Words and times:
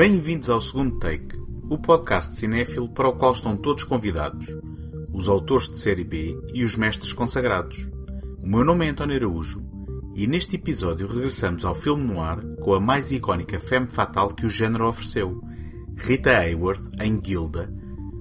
Bem-vindos 0.00 0.48
ao 0.48 0.62
segundo 0.62 0.98
take, 0.98 1.36
o 1.68 1.76
podcast 1.76 2.34
cinéfilo 2.34 2.88
para 2.88 3.10
o 3.10 3.12
qual 3.12 3.34
estão 3.34 3.54
todos 3.54 3.84
convidados, 3.84 4.46
os 5.12 5.28
autores 5.28 5.68
de 5.68 5.78
série 5.78 6.04
B 6.04 6.40
e 6.54 6.64
os 6.64 6.74
mestres 6.74 7.12
consagrados. 7.12 7.76
O 8.42 8.46
meu 8.46 8.64
nome 8.64 8.86
é 8.86 8.88
António 8.88 9.16
Araújo 9.16 9.62
e 10.14 10.26
neste 10.26 10.56
episódio 10.56 11.06
regressamos 11.06 11.66
ao 11.66 11.74
filme 11.74 12.02
noir 12.02 12.38
com 12.62 12.72
a 12.72 12.80
mais 12.80 13.12
icónica 13.12 13.58
femme 13.58 13.90
fatale 13.90 14.32
que 14.32 14.46
o 14.46 14.50
género 14.50 14.88
ofereceu, 14.88 15.38
Rita 15.98 16.30
Hayworth 16.30 16.98
em 16.98 17.20
Gilda, 17.22 17.70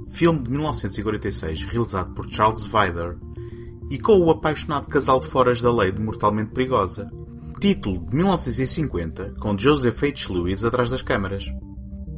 filme 0.10 0.40
de 0.40 0.50
1946 0.50 1.64
realizado 1.64 2.14
por 2.14 2.30
Charles 2.30 2.66
Vider, 2.66 3.16
e 3.90 3.98
com 3.98 4.20
o 4.20 4.30
apaixonado 4.30 4.88
casal 4.88 5.22
de 5.22 5.28
foras 5.28 5.62
da 5.62 5.74
lei 5.74 5.94
de 5.94 6.02
Mortalmente 6.02 6.52
Perigosa, 6.52 7.10
título 7.62 8.06
de 8.06 8.18
1950 8.18 9.36
com 9.40 9.58
Joseph 9.58 10.04
H. 10.04 10.28
Lewis 10.30 10.66
atrás 10.66 10.90
das 10.90 11.02
câmaras. 11.02 11.50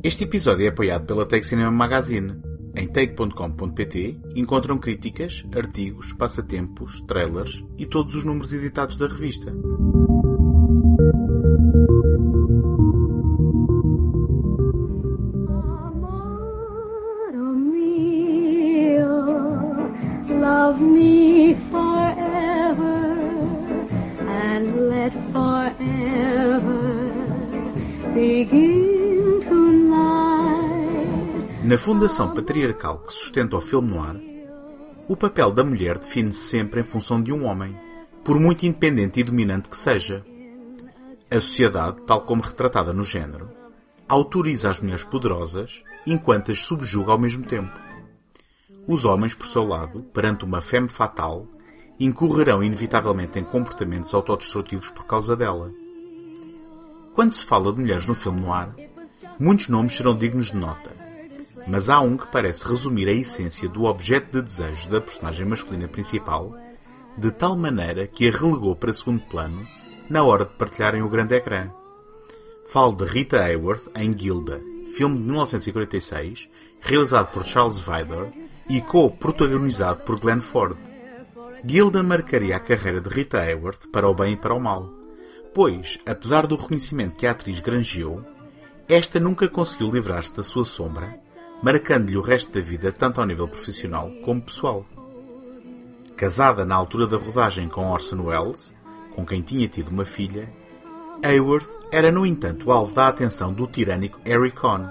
Este 0.04 0.24
episódio 0.24 0.66
é 0.66 0.70
apoiado 0.70 1.06
pela 1.06 1.28
Take 1.28 1.46
Cinema 1.46 1.70
Magazine. 1.70 2.42
Em 2.76 2.88
take.com.pt 2.88 4.20
encontram 4.36 4.80
críticas, 4.80 5.44
artigos, 5.56 6.12
passatempos, 6.14 7.02
trailers 7.02 7.64
e 7.78 7.86
todos 7.86 8.16
os 8.16 8.24
números 8.24 8.52
editados 8.52 8.98
da 8.98 9.08
revista. 9.08 9.54
Fundação 32.02 32.34
patriarcal 32.34 32.98
que 32.98 33.14
sustenta 33.14 33.56
o 33.56 33.62
filme 33.62 33.92
noir, 33.92 34.20
o 35.08 35.16
papel 35.16 35.52
da 35.52 35.64
mulher 35.64 36.00
define-se 36.00 36.40
sempre 36.40 36.82
em 36.82 36.84
função 36.84 37.22
de 37.22 37.32
um 37.32 37.46
homem, 37.46 37.80
por 38.24 38.40
muito 38.40 38.66
independente 38.66 39.20
e 39.20 39.24
dominante 39.24 39.70
que 39.70 39.78
seja. 39.78 40.26
A 41.30 41.36
sociedade, 41.36 42.02
tal 42.08 42.22
como 42.22 42.42
retratada 42.42 42.92
no 42.92 43.04
género, 43.04 43.52
autoriza 44.10 44.72
as 44.72 44.80
mulheres 44.80 45.04
poderosas 45.04 45.84
enquanto 46.08 46.52
as 46.52 46.62
subjuga 46.64 47.12
ao 47.12 47.20
mesmo 47.20 47.46
tempo. 47.46 47.80
Os 48.88 49.06
homens, 49.06 49.36
por 49.36 49.46
seu 49.46 49.64
lado, 49.64 50.02
perante 50.02 50.44
uma 50.44 50.60
femme 50.60 50.88
fatal, 50.88 51.46
incorrerão 52.00 52.64
inevitavelmente 52.64 53.38
em 53.38 53.44
comportamentos 53.44 54.12
autodestrutivos 54.16 54.90
por 54.90 55.06
causa 55.06 55.36
dela. 55.36 55.72
Quando 57.14 57.32
se 57.32 57.46
fala 57.46 57.72
de 57.72 57.80
mulheres 57.80 58.08
no 58.08 58.16
filme 58.16 58.42
noir, 58.42 58.90
muitos 59.40 59.70
nomes 59.70 59.96
serão 59.96 60.18
dignos 60.18 60.48
de 60.48 60.58
nota, 60.58 61.01
mas 61.68 61.90
há 61.90 62.00
um 62.02 62.18
que 62.18 62.32
parece 62.32 62.68
resumir 62.68 63.08
a 63.08 63.12
essência 63.12 63.70
do 63.70 63.86
objeto 63.86 64.32
de 64.34 64.42
desejo 64.42 64.90
da 64.90 65.02
personagem 65.02 65.46
masculina 65.46 65.88
principal, 65.88 66.56
de 67.18 67.32
tal 67.32 67.56
maneira 67.56 68.08
que 68.08 68.28
a 68.28 68.32
relegou 68.32 68.76
para 68.76 68.94
segundo 68.94 69.22
plano 69.22 69.68
na 70.10 70.24
hora 70.24 70.46
de 70.46 70.52
partilharem 70.56 71.02
o 71.02 71.10
grande 71.10 71.36
ecrã. 71.36 71.70
Falo 72.68 72.96
de 72.96 73.06
Rita 73.06 73.44
Hayworth 73.44 73.90
em 73.96 74.18
Gilda, 74.18 74.62
filme 74.96 75.18
de 75.18 75.24
1946, 75.24 76.50
realizado 76.82 77.32
por 77.32 77.46
Charles 77.46 77.80
Vider 77.80 78.32
e 78.70 78.82
co-protagonizado 78.82 80.04
por 80.04 80.20
Glenn 80.20 80.42
Ford. 80.42 80.78
Gilda 81.66 82.02
marcaria 82.02 82.56
a 82.56 82.60
carreira 82.60 83.00
de 83.00 83.10
Rita 83.10 83.40
Hayworth 83.40 83.88
para 83.92 84.10
o 84.10 84.14
bem 84.14 84.34
e 84.34 84.38
para 84.38 84.54
o 84.54 84.60
mal, 84.60 84.90
pois, 85.54 86.00
apesar 86.06 86.48
do 86.48 86.56
reconhecimento 86.56 87.16
que 87.16 87.28
a 87.28 87.32
atriz 87.32 87.60
granjeou, 87.60 88.24
esta 88.88 89.20
nunca 89.20 89.48
conseguiu 89.48 89.92
livrar-se 89.92 90.36
da 90.36 90.44
sua 90.44 90.66
sombra, 90.66 91.21
marcando-lhe 91.62 92.18
o 92.18 92.22
resto 92.22 92.52
da 92.52 92.60
vida 92.60 92.92
tanto 92.92 93.22
ao 93.22 93.28
nível 93.28 93.48
profissional 93.48 94.10
como 94.24 94.42
pessoal. 94.42 94.86
Casada 96.18 96.66
na 96.66 96.76
altura 96.76 97.06
da 97.06 97.18
rodagem 97.18 97.70
com 97.70 97.92
Orson 97.92 98.22
Welles, 98.24 98.74
com 99.16 99.26
quem 99.26 99.42
tinha 99.42 99.68
tido 99.68 99.90
uma 99.90 100.06
filha, 100.06 100.52
Hayworth 101.24 101.70
era, 101.92 102.12
no 102.12 102.26
entanto, 102.26 102.72
alvo 102.72 102.96
da 102.96 103.08
atenção 103.08 103.54
do 103.54 103.68
tirânico 103.68 104.20
Harry 104.26 104.52
Cohn, 104.52 104.88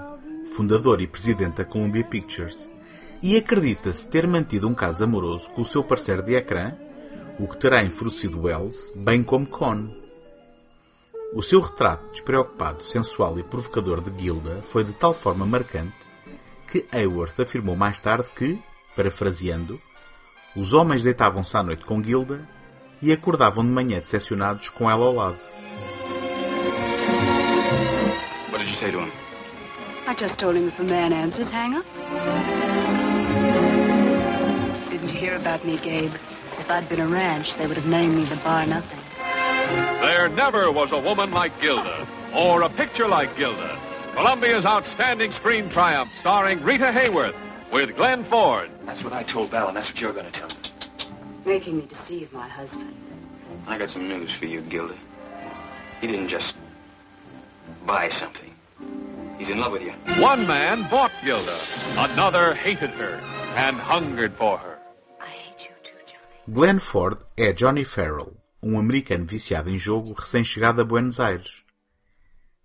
fundador 0.55 1.01
e 1.01 1.07
presidente 1.07 1.57
da 1.57 1.65
Columbia 1.65 2.05
Pictures, 2.05 2.69
e 3.21 3.35
acredita-se 3.35 4.09
ter 4.09 4.25
mantido 4.25 4.67
um 4.67 4.73
caso 4.73 5.03
amoroso 5.03 5.49
com 5.51 5.61
o 5.61 5.65
seu 5.65 5.83
parceiro 5.83 6.23
de 6.23 6.35
ecrã, 6.35 6.73
o 7.37 7.47
que 7.47 7.57
terá 7.57 7.83
enfurecido 7.83 8.43
Wells, 8.43 8.93
bem 8.95 9.23
como 9.23 9.45
Cohn. 9.45 9.89
O 11.33 11.41
seu 11.41 11.59
retrato 11.59 12.11
despreocupado, 12.11 12.83
sensual 12.83 13.37
e 13.39 13.43
provocador 13.43 14.01
de 14.01 14.23
Gilda 14.23 14.61
foi 14.63 14.83
de 14.83 14.93
tal 14.93 15.13
forma 15.13 15.45
marcante 15.45 16.10
que 16.71 16.87
Hayworth 16.89 17.37
afirmou 17.41 17.75
mais 17.75 17.99
tarde 17.99 18.29
que, 18.33 18.57
parafraseando, 18.95 19.79
os 20.55 20.73
homens 20.73 21.03
deitavam-se 21.03 21.55
à 21.57 21.61
noite 21.61 21.83
com 21.83 22.01
Gilda 22.01 22.47
e 23.01 23.11
acordavam 23.11 23.65
de 23.65 23.69
manhã 23.69 23.99
decepcionados 23.99 24.69
com 24.69 24.89
ela 24.89 25.05
ao 25.05 25.13
lado. 25.13 25.39
What 28.51 28.59
did 28.59 28.69
you 28.69 28.75
say 28.75 28.89
to 28.91 28.99
him? 28.99 29.11
I 30.07 30.15
just 30.17 30.39
told 30.39 30.57
him 30.57 30.69
if 30.69 30.79
a 30.79 30.83
man 30.83 31.11
answers, 31.11 31.51
hang 31.51 31.75
up. 31.75 31.85
Didn't 34.89 35.09
you 35.09 35.19
hear 35.19 35.35
about 35.35 35.65
me, 35.65 35.77
Gabe? 35.77 36.13
If 36.57 36.69
I'd 36.69 36.87
been 36.87 37.01
a 37.01 37.07
ranch, 37.07 37.53
they 37.57 37.67
would 37.67 37.77
have 37.77 37.87
named 37.87 38.15
me 38.15 38.23
the 38.25 38.37
Bar 38.37 38.65
Nothing. 38.65 38.99
There 40.01 40.29
never 40.29 40.71
was 40.71 40.93
a 40.93 40.97
woman 40.97 41.31
like 41.31 41.59
Gilda, 41.61 42.07
or 42.33 42.61
a 42.61 42.69
picture 42.69 43.09
like 43.09 43.35
Gilda. 43.35 43.77
Columbia's 44.13 44.65
outstanding 44.65 45.31
screen 45.31 45.69
triumph, 45.69 46.11
starring 46.19 46.61
Rita 46.63 46.91
Hayworth, 46.91 47.35
with 47.71 47.95
Glenn 47.95 48.23
Ford. 48.25 48.69
That's 48.85 49.03
what 49.03 49.13
I 49.13 49.23
told 49.23 49.49
Val, 49.51 49.69
and 49.69 49.77
that's 49.77 49.87
what 49.87 50.01
you're 50.01 50.13
going 50.13 50.25
to 50.25 50.31
tell 50.31 50.49
him. 50.49 50.57
Making 51.45 51.77
me 51.77 51.85
deceive 51.87 52.31
my 52.33 52.47
husband. 52.47 52.93
I 53.67 53.77
got 53.77 53.89
some 53.89 54.07
news 54.07 54.33
for 54.33 54.45
you, 54.45 54.61
Gilda. 54.61 54.95
He 56.01 56.07
didn't 56.07 56.27
just 56.27 56.55
buy 57.85 58.09
something. 58.09 58.53
He's 59.37 59.49
in 59.49 59.59
love 59.59 59.71
with 59.71 59.81
you. 59.81 59.93
One 60.21 60.45
man 60.45 60.87
bought 60.89 61.11
Gilda, 61.23 61.57
another 61.97 62.53
hated 62.53 62.91
her 62.91 63.15
and 63.55 63.77
hungered 63.77 64.33
for 64.33 64.57
her. 64.57 64.77
I 65.19 65.27
hate 65.27 65.61
you 65.61 65.75
too, 65.83 65.97
Johnny. 66.05 66.53
Glenn 66.53 66.79
Ford 66.79 67.17
é 67.37 67.53
Johnny 67.53 67.85
Farrell, 67.85 68.33
um 68.61 68.77
americano 68.77 69.25
viciado 69.25 69.69
em 69.69 69.77
jogo 69.79 70.13
recém-chegado 70.13 70.81
a 70.81 70.85
Buenos 70.85 71.19
Aires. 71.19 71.63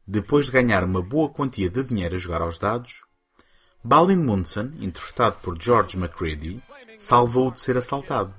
Depois 0.09 0.47
de 0.47 0.53
ganhar 0.53 0.85
uma 0.85 1.03
boa 1.03 1.29
quantia 1.29 1.69
de 1.69 1.83
dinheiro 1.83 2.15
a 2.15 2.19
jogar 2.19 2.41
aos 2.41 2.59
dados, 2.59 3.05
Balin 3.83 4.17
Munson, 4.17 4.71
interpretado 4.79 5.39
por 5.43 5.61
George 5.61 5.99
McCready, 5.99 6.63
salva-o 6.97 7.51
de 7.51 7.59
ser 7.59 7.77
assaltado. 7.77 8.33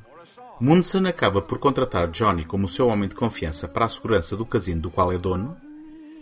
Munson 0.61 1.05
acaba 1.05 1.41
por 1.41 1.59
contratar 1.59 2.09
Johnny 2.09 2.45
como 2.45 2.69
seu 2.69 2.87
homem 2.87 3.09
de 3.09 3.15
confiança 3.15 3.67
para 3.67 3.83
a 3.83 3.89
segurança 3.89 4.37
do 4.37 4.45
casino 4.45 4.81
do 4.81 4.89
qual 4.89 5.11
é 5.11 5.17
dono, 5.17 5.57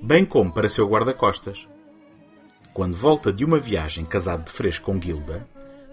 bem 0.01 0.25
como 0.25 0.51
para 0.51 0.67
seu 0.67 0.87
guarda-costas. 0.89 1.67
Quando 2.73 2.97
volta 2.97 3.31
de 3.31 3.45
uma 3.45 3.59
viagem 3.59 4.03
casado 4.03 4.45
de 4.45 4.51
fresco 4.51 4.85
com 4.85 4.99
Gilda, 4.99 5.47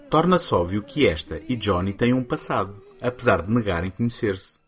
torna-se 0.09 0.53
óbvio 0.53 0.81
que 0.81 1.07
esta 1.07 1.39
e 1.47 1.55
Johnny 1.55 1.93
têm 1.93 2.11
um 2.11 2.23
passado, 2.23 2.81
apesar 2.99 3.43
de 3.43 3.53
negarem 3.53 3.91
conhecer-se. 3.91 4.62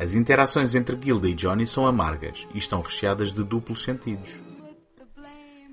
As 0.00 0.14
interações 0.14 0.74
entre 0.74 0.98
Gilda 0.98 1.28
e 1.28 1.34
Johnny 1.34 1.66
são 1.66 1.86
amargas 1.86 2.46
e 2.54 2.58
estão 2.58 2.80
recheadas 2.80 3.34
de 3.34 3.44
duplos 3.44 3.82
sentidos. 3.82 4.30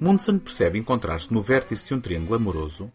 Munson 0.02 0.38
percebe 0.38 0.78
encontrar-se 0.78 1.34
no 1.34 1.42
vértice 1.42 1.86
de 1.86 1.94
um 1.94 2.02
triângulo 2.02 2.36
amoroso 2.36 2.92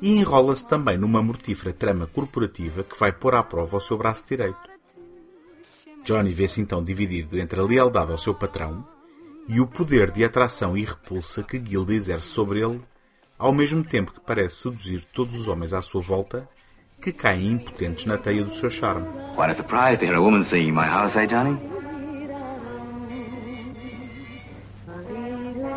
e 0.00 0.10
enrola-se 0.12 0.66
também 0.66 0.96
numa 0.96 1.22
mortífera 1.22 1.74
trama 1.74 2.06
corporativa 2.06 2.82
que 2.82 2.98
vai 2.98 3.12
pôr 3.12 3.34
à 3.34 3.42
prova 3.42 3.76
o 3.76 3.80
seu 3.80 3.98
braço 3.98 4.26
direito. 4.26 4.58
Johnny 6.02 6.32
vê-se 6.32 6.62
então 6.62 6.82
dividido 6.82 7.38
entre 7.38 7.60
a 7.60 7.62
lealdade 7.62 8.12
ao 8.12 8.18
seu 8.18 8.34
patrão 8.34 8.88
e 9.46 9.60
o 9.60 9.66
poder 9.66 10.10
de 10.10 10.24
atração 10.24 10.74
e 10.74 10.82
repulsa 10.82 11.42
que 11.42 11.62
Gilda 11.62 11.92
exerce 11.92 12.28
sobre 12.28 12.62
ele, 12.62 12.80
ao 13.38 13.52
mesmo 13.52 13.84
tempo 13.84 14.12
que 14.12 14.20
parece 14.20 14.62
seduzir 14.62 15.04
todos 15.12 15.42
os 15.42 15.46
homens 15.46 15.74
à 15.74 15.82
sua 15.82 16.00
volta 16.00 16.48
que 17.04 17.12
caem 17.12 17.52
impotentes 17.52 18.06
na 18.06 18.16
teia 18.16 18.42
do 18.42 18.54
seu 18.54 18.70
charme. 18.70 19.06
Quite 19.34 19.50
a 19.50 19.54
surprise 19.54 19.98
to 19.98 20.06
hear 20.06 20.16
a 20.16 20.22
woman 20.22 20.42
singing 20.42 20.68
in 20.68 20.74
my 20.74 20.86
house, 20.86 21.16
eh, 21.16 21.26
Johnny? 21.26 21.58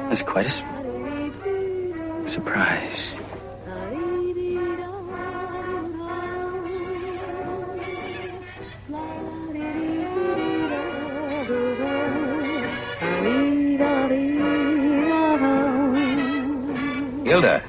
That's 0.07 0.21
quite 0.21 0.47
a 0.47 2.29
surprise. 2.29 3.13
Gilda, 17.25 17.61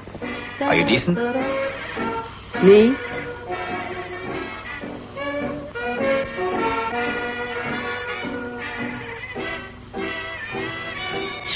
are 0.61 0.75
you 0.75 0.85
decent? 0.85 1.19
Me? 2.63 3.08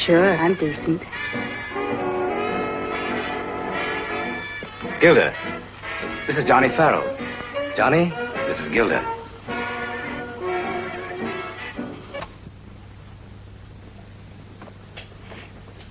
Sure, 0.04 0.36
I'm 0.36 0.56
decent. 0.56 1.02
Gilda, 5.00 5.34
this 6.28 6.38
is 6.38 6.44
Johnny 6.44 6.68
Farrell. 6.68 7.16
Johnny, 7.74 8.10
this 8.46 8.60
is 8.60 8.68
Gilda. 8.68 9.02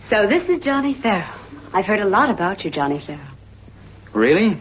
So 0.03 0.27
this 0.27 0.51
is 0.51 0.59
Johnny 0.59 0.93
Farrell. 0.93 1.33
I've 1.73 1.87
heard 1.87 2.01
a 2.01 2.05
lot 2.05 2.29
about 2.29 2.67
you, 2.67 2.71
Johnny 2.71 3.01
Farrell. 3.01 3.21
Really? 4.13 4.59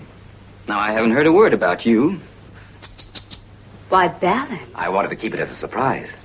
Now, 0.70 0.80
I 0.80 0.94
haven't 0.94 1.12
heard 1.12 1.28
a 1.28 1.34
word 1.34 1.54
about 1.54 1.86
you. 1.86 2.22
Why, 3.90 4.08
Balin. 4.08 4.62
I 4.74 4.88
wanted 4.88 5.10
to 5.10 5.18
keep 5.18 5.34
it 5.34 5.42
as 5.42 5.52
a 5.52 5.56
surprise. 5.56 6.16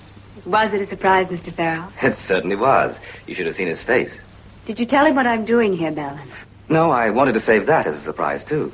Was 0.44 0.74
it 0.74 0.80
a 0.80 0.86
surprise, 0.86 1.30
Mr. 1.30 1.52
Farrell? 1.52 1.90
It 2.02 2.14
certainly 2.14 2.56
was. 2.56 3.00
You 3.26 3.34
should 3.34 3.46
have 3.46 3.54
seen 3.54 3.68
his 3.68 3.82
face. 3.82 4.20
Did 4.66 4.78
you 4.78 4.86
tell 4.86 5.06
him 5.06 5.14
what 5.14 5.26
I'm 5.26 5.44
doing 5.44 5.72
here, 5.72 5.90
Balin? 5.90 6.28
No, 6.68 6.90
I 6.90 7.10
wanted 7.10 7.34
to 7.34 7.40
save 7.40 7.66
that 7.66 7.86
as 7.86 7.96
a 7.96 8.00
surprise, 8.00 8.44
too. 8.44 8.72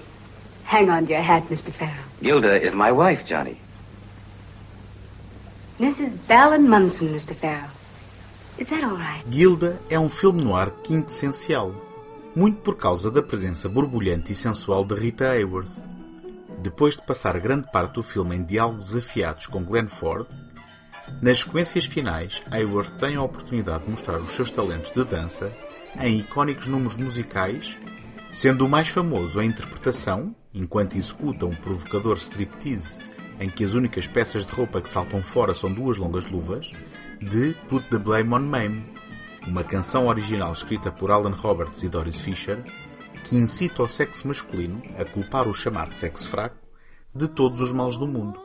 Hang 0.64 0.90
on 0.90 1.06
to 1.06 1.12
your 1.12 1.22
hat, 1.22 1.44
Mr. 1.48 1.72
Farrell. 1.72 2.04
Gilda 2.22 2.60
is 2.60 2.74
my 2.74 2.90
wife, 2.90 3.24
Johnny. 3.24 3.58
Mrs. 5.78 6.16
Balin 6.26 6.68
Munson, 6.68 7.08
Mr. 7.12 7.34
Farrell. 7.34 7.70
Is 8.58 8.68
that 8.68 8.84
all 8.84 8.96
right? 8.96 9.24
Gilda 9.30 9.80
é 9.90 9.98
um 9.98 10.08
filme 10.08 10.42
noir 10.42 10.70
quintessencial, 10.82 11.74
muito 12.34 12.60
por 12.60 12.76
causa 12.76 13.10
da 13.10 13.22
presença 13.22 13.68
borbulhante 13.68 14.32
e 14.32 14.34
sensual 14.34 14.84
de 14.84 14.94
Rita 14.94 15.30
Hayworth. 15.30 15.70
Depois 16.58 16.96
de 16.96 17.02
passar 17.02 17.38
grande 17.40 17.70
parte 17.70 17.94
do 17.94 18.02
filme 18.02 18.36
em 18.36 18.42
diálogos 18.42 18.94
afiados 18.94 19.46
com 19.46 19.64
Glenn 19.64 19.88
Ford, 19.88 20.26
nas 21.20 21.40
sequências 21.40 21.84
finais, 21.84 22.42
Hayworth 22.50 22.96
tem 22.98 23.16
a 23.16 23.22
oportunidade 23.22 23.84
de 23.84 23.90
mostrar 23.90 24.20
os 24.20 24.32
seus 24.32 24.50
talentos 24.50 24.92
de 24.92 25.04
dança 25.04 25.52
em 26.00 26.18
icónicos 26.18 26.66
números 26.66 26.96
musicais, 26.96 27.76
sendo 28.32 28.64
o 28.64 28.68
mais 28.68 28.88
famoso 28.88 29.38
a 29.38 29.44
interpretação, 29.44 30.34
enquanto 30.54 30.96
executa 30.96 31.46
um 31.46 31.54
provocador 31.54 32.16
striptease 32.16 32.98
em 33.40 33.48
que 33.48 33.64
as 33.64 33.74
únicas 33.74 34.06
peças 34.06 34.46
de 34.46 34.52
roupa 34.52 34.80
que 34.80 34.90
saltam 34.90 35.22
fora 35.22 35.54
são 35.54 35.72
duas 35.72 35.96
longas 35.96 36.26
luvas, 36.26 36.72
de 37.20 37.54
Put 37.68 37.88
the 37.88 37.98
Blame 37.98 38.32
on 38.34 38.40
Mame, 38.40 38.84
uma 39.46 39.64
canção 39.64 40.06
original 40.06 40.52
escrita 40.52 40.92
por 40.92 41.10
Alan 41.10 41.34
Roberts 41.34 41.82
e 41.82 41.88
Doris 41.88 42.20
Fisher, 42.20 42.62
que 43.24 43.36
incita 43.36 43.82
o 43.82 43.88
sexo 43.88 44.28
masculino 44.28 44.82
a 44.98 45.04
culpar 45.04 45.48
o 45.48 45.54
chamado 45.54 45.94
sexo 45.94 46.28
fraco 46.28 46.56
de 47.14 47.28
todos 47.28 47.60
os 47.60 47.72
males 47.72 47.98
do 47.98 48.06
mundo. 48.06 48.40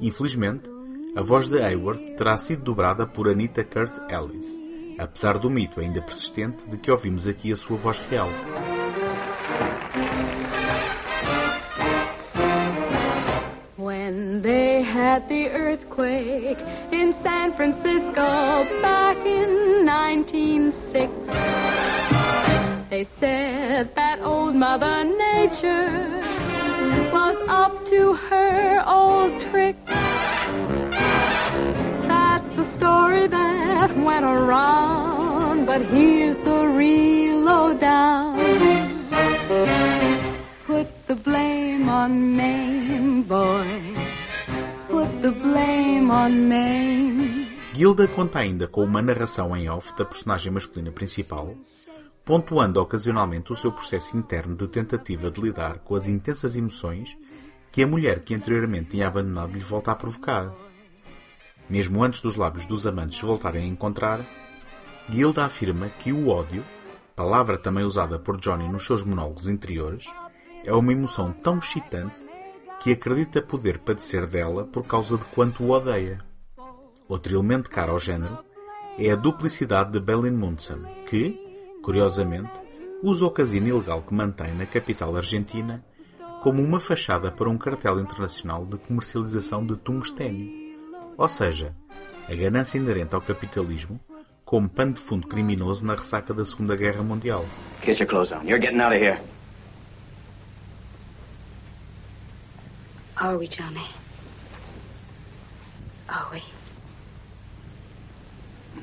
Infelizmente, 0.00 0.68
a 1.16 1.22
voz 1.22 1.48
de 1.48 1.62
Hayworth 1.62 2.14
terá 2.18 2.36
sido 2.36 2.62
dobrada 2.62 3.06
por 3.06 3.26
Anita 3.26 3.64
Kurt 3.64 3.96
Ellis, 4.10 4.60
apesar 4.98 5.38
do 5.38 5.48
mito 5.48 5.80
ainda 5.80 6.02
persistente 6.02 6.66
de 6.66 6.76
que 6.76 6.90
ouvimos 6.90 7.26
aqui 7.26 7.50
a 7.50 7.56
sua 7.56 7.78
voz 7.78 7.98
real. 8.10 8.28
When 13.78 14.42
they 14.42 14.82
had 14.82 15.26
the 15.28 15.48
earthquake 15.48 16.62
in 16.92 17.14
San 17.14 17.54
Francisco 17.54 18.66
back 18.82 19.16
in 19.24 19.86
1906, 19.86 21.10
they 22.90 23.04
said 23.04 23.94
that 23.94 24.20
old 24.20 24.54
Mother 24.54 25.02
Nature 25.04 26.20
was 27.10 27.36
up 27.48 27.86
to 27.86 28.12
her 28.12 28.84
old 28.86 29.40
trick. 29.40 29.76
Went 34.04 34.24
around, 34.24 35.66
but 35.66 35.82
here's 35.82 36.38
the 36.38 36.66
real 36.68 37.40
lowdown. 37.40 38.36
Put 40.66 40.88
the 41.06 41.14
blame 41.14 41.88
on 41.88 42.36
Maine, 42.36 43.22
boy. 43.22 43.66
Put 44.88 45.22
the 45.22 45.30
blame 45.30 46.10
on 46.10 46.48
Maine. 46.48 47.46
Gilda 47.72 48.08
conta 48.08 48.38
ainda 48.38 48.66
com 48.66 48.82
uma 48.84 49.02
narração 49.02 49.54
em 49.54 49.68
off 49.68 49.92
da 49.98 50.04
personagem 50.04 50.50
masculina 50.50 50.90
principal, 50.90 51.54
pontuando 52.24 52.80
ocasionalmente 52.80 53.52
o 53.52 53.56
seu 53.56 53.70
processo 53.70 54.16
interno 54.16 54.56
de 54.56 54.66
tentativa 54.66 55.30
de 55.30 55.40
lidar 55.40 55.80
com 55.80 55.94
as 55.94 56.06
intensas 56.06 56.56
emoções 56.56 57.16
que 57.70 57.82
a 57.82 57.86
mulher 57.86 58.20
que 58.20 58.34
anteriormente 58.34 58.92
tinha 58.92 59.08
abandonado 59.08 59.52
lhe 59.52 59.60
volta 59.60 59.92
a 59.92 59.94
provocar. 59.94 60.50
Mesmo 61.68 62.02
antes 62.02 62.20
dos 62.20 62.36
lábios 62.36 62.66
dos 62.66 62.86
amantes 62.86 63.18
se 63.18 63.24
voltarem 63.24 63.64
a 63.64 63.66
encontrar, 63.68 64.20
Gilda 65.08 65.44
afirma 65.44 65.88
que 65.88 66.12
o 66.12 66.28
ódio, 66.28 66.64
palavra 67.14 67.58
também 67.58 67.84
usada 67.84 68.18
por 68.18 68.36
Johnny 68.38 68.68
nos 68.68 68.84
seus 68.84 69.02
monólogos 69.02 69.48
interiores, 69.48 70.06
é 70.64 70.72
uma 70.72 70.92
emoção 70.92 71.32
tão 71.32 71.58
excitante 71.58 72.14
que 72.80 72.92
acredita 72.92 73.40
poder 73.40 73.78
padecer 73.78 74.26
dela 74.26 74.64
por 74.64 74.84
causa 74.84 75.16
de 75.16 75.24
quanto 75.26 75.62
o 75.62 75.70
odeia. 75.70 76.20
Outro 77.08 77.34
elemento 77.34 77.70
caro 77.70 77.92
ao 77.92 77.98
género 77.98 78.44
é 78.98 79.10
a 79.10 79.16
duplicidade 79.16 79.92
de 79.92 80.00
Belin 80.00 80.32
Munson, 80.36 80.82
que, 81.08 81.38
curiosamente, 81.82 82.50
usa 83.02 83.24
o 83.26 83.30
casino 83.30 83.68
ilegal 83.68 84.02
que 84.02 84.14
mantém 84.14 84.54
na 84.54 84.66
capital 84.66 85.16
argentina 85.16 85.84
como 86.42 86.62
uma 86.62 86.80
fachada 86.80 87.30
para 87.30 87.48
um 87.48 87.58
cartel 87.58 88.00
internacional 88.00 88.66
de 88.66 88.76
comercialização 88.78 89.64
de 89.64 89.76
tungstênio. 89.76 90.65
Ou 91.16 91.28
seja, 91.28 91.74
a 92.28 92.34
ganância 92.34 92.78
inerente 92.78 93.14
ao 93.14 93.20
capitalismo 93.20 93.98
como 94.44 94.68
pano 94.68 94.92
de 94.92 95.00
fundo 95.00 95.26
criminoso 95.26 95.84
na 95.84 95.94
ressaca 95.94 96.32
da 96.34 96.44
Segunda 96.44 96.76
Guerra 96.76 97.02
Mundial. 97.02 97.44
Get 97.82 97.98
your 97.98 98.08
clothes 98.08 98.32
on. 98.32 98.46
You're 98.46 98.60
getting 98.60 98.80
out 98.80 98.94
of 98.94 99.00
here. 99.00 99.18
Are 103.16 103.38
we, 103.38 103.48
Johnny? 103.48 103.86
Are 106.08 106.28
we? 106.32 106.42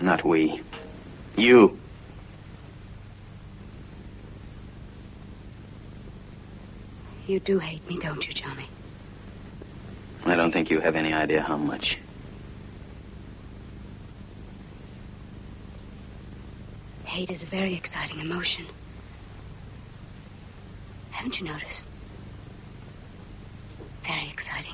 Not 0.01 0.25
we. 0.25 0.61
You. 1.37 1.77
You 7.27 7.39
do 7.39 7.59
hate 7.59 7.87
me, 7.87 7.99
don't 7.99 8.27
you, 8.27 8.33
Johnny? 8.33 8.65
I 10.25 10.35
don't 10.35 10.51
think 10.51 10.69
you 10.69 10.81
have 10.81 10.95
any 10.95 11.13
idea 11.13 11.41
how 11.41 11.57
much. 11.57 11.99
Hate 17.13 17.29
is 17.29 17.43
a 17.43 17.45
very 17.45 17.75
exciting 17.75 18.19
emotion. 18.21 18.65
Haven't 21.11 21.39
you 21.39 21.45
noticed? 21.45 21.85
Very 24.03 24.27
exciting. 24.29 24.73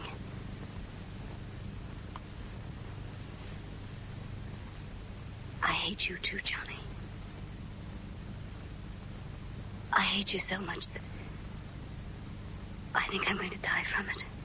I 5.62 5.74
hate 5.74 6.08
you 6.08 6.16
too, 6.24 6.40
Johnny. 6.46 6.80
I 9.92 10.00
hate 10.00 10.32
you 10.32 10.40
so 10.40 10.60
much 10.60 10.88
that 10.94 11.02
I 12.96 13.06
think 13.12 13.30
I'm 13.30 13.36
going 13.36 13.50
to 13.50 13.58
die 13.58 13.84
from 13.94 14.06
it. 14.08 14.39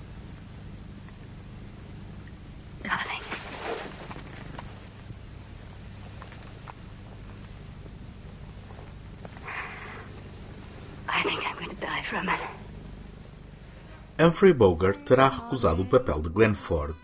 Humphrey 14.18 14.52
Bogart 14.52 15.00
terá 15.00 15.28
recusado 15.28 15.82
o 15.82 15.86
papel 15.86 16.20
de 16.20 16.28
Glenn 16.28 16.54
Ford 16.54 16.94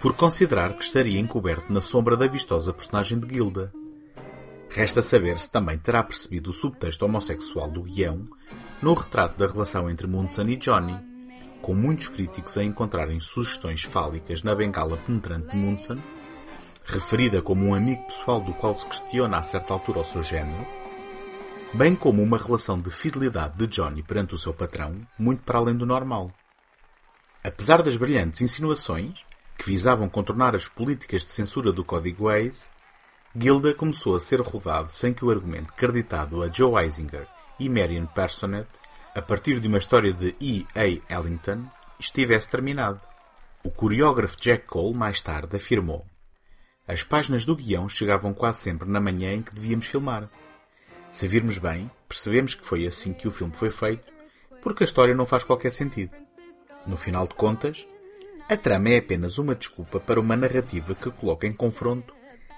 por 0.00 0.14
considerar 0.14 0.74
que 0.74 0.84
estaria 0.84 1.18
encoberto 1.18 1.72
na 1.72 1.80
sombra 1.80 2.16
da 2.16 2.26
vistosa 2.26 2.72
personagem 2.72 3.18
de 3.18 3.34
Gilda. 3.34 3.72
Resta 4.68 5.02
saber 5.02 5.38
se 5.38 5.50
também 5.50 5.78
terá 5.78 6.02
percebido 6.02 6.50
o 6.50 6.52
subtexto 6.52 7.04
homossexual 7.04 7.70
do 7.70 7.82
guião 7.82 8.26
no 8.80 8.94
retrato 8.94 9.38
da 9.38 9.46
relação 9.46 9.88
entre 9.88 10.06
Munson 10.06 10.48
e 10.48 10.56
Johnny, 10.56 10.98
com 11.60 11.74
muitos 11.74 12.08
críticos 12.08 12.56
a 12.58 12.64
encontrarem 12.64 13.20
sugestões 13.20 13.82
fálicas 13.82 14.42
na 14.42 14.54
bengala 14.54 14.96
penetrante 14.96 15.50
de 15.50 15.56
Munson, 15.56 15.98
referida 16.84 17.40
como 17.40 17.64
um 17.66 17.74
amigo 17.74 18.04
pessoal 18.06 18.40
do 18.40 18.52
qual 18.54 18.74
se 18.74 18.86
questiona 18.86 19.38
a 19.38 19.42
certa 19.42 19.72
altura 19.72 20.00
o 20.00 20.04
seu 20.04 20.22
género, 20.22 20.66
bem 21.74 21.96
como 21.96 22.22
uma 22.22 22.36
relação 22.36 22.78
de 22.78 22.90
fidelidade 22.90 23.56
de 23.56 23.66
Johnny 23.66 24.02
perante 24.02 24.34
o 24.34 24.38
seu 24.38 24.52
patrão, 24.52 25.06
muito 25.18 25.42
para 25.42 25.58
além 25.58 25.74
do 25.74 25.86
normal. 25.86 26.30
Apesar 27.42 27.82
das 27.82 27.96
brilhantes 27.96 28.42
insinuações, 28.42 29.24
que 29.56 29.64
visavam 29.64 30.08
contornar 30.08 30.54
as 30.54 30.68
políticas 30.68 31.24
de 31.24 31.32
censura 31.32 31.72
do 31.72 31.84
Código 31.84 32.28
Hays, 32.28 32.70
Gilda 33.34 33.72
começou 33.72 34.14
a 34.14 34.20
ser 34.20 34.40
rodado 34.40 34.90
sem 34.90 35.14
que 35.14 35.24
o 35.24 35.30
argumento 35.30 35.72
creditado 35.72 36.42
a 36.42 36.50
Joe 36.50 36.84
Eisinger 36.84 37.26
e 37.58 37.68
Marion 37.68 38.06
Personet, 38.06 38.68
a 39.14 39.22
partir 39.22 39.58
de 39.58 39.68
uma 39.68 39.78
história 39.78 40.12
de 40.12 40.34
E. 40.40 40.66
A. 40.74 41.14
Ellington, 41.14 41.64
estivesse 41.98 42.50
terminado. 42.50 43.00
O 43.64 43.70
coreógrafo 43.70 44.38
Jack 44.38 44.66
Cole 44.66 44.94
mais 44.94 45.22
tarde 45.22 45.56
afirmou 45.56 46.04
As 46.86 47.02
páginas 47.02 47.46
do 47.46 47.56
guião 47.56 47.88
chegavam 47.88 48.34
quase 48.34 48.60
sempre 48.60 48.88
na 48.88 49.00
manhã 49.00 49.32
em 49.32 49.40
que 49.40 49.54
devíamos 49.54 49.86
filmar. 49.86 50.28
Se 51.12 51.28
virmos 51.28 51.58
bem, 51.58 51.90
percebemos 52.08 52.54
que 52.54 52.64
foi 52.64 52.86
assim 52.86 53.12
que 53.12 53.28
o 53.28 53.30
filme 53.30 53.52
foi 53.52 53.70
feito, 53.70 54.10
porque 54.62 54.82
a 54.82 54.86
história 54.86 55.14
não 55.14 55.26
faz 55.26 55.44
qualquer 55.44 55.70
sentido. 55.70 56.16
No 56.86 56.96
final 56.96 57.28
de 57.28 57.34
contas, 57.34 57.86
a 58.48 58.56
trama 58.56 58.88
é 58.88 58.96
apenas 58.96 59.36
uma 59.36 59.54
desculpa 59.54 60.00
para 60.00 60.18
uma 60.18 60.34
narrativa 60.34 60.94
que 60.94 61.10
coloca 61.10 61.46
em 61.46 61.52
confronto 61.52 62.14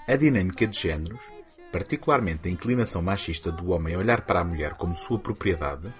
a 0.06 0.14
dinâmica 0.14 0.68
de 0.68 0.78
géneros, 0.78 1.20
particularmente 1.72 2.46
a 2.46 2.50
inclinação 2.50 3.02
machista 3.02 3.50
do 3.50 3.72
homem 3.72 3.96
a 3.96 3.98
olhar 3.98 4.20
para 4.20 4.38
a 4.38 4.44
mulher 4.44 4.74
como 4.74 4.96
sua 4.96 5.18
propriedade, 5.18 5.92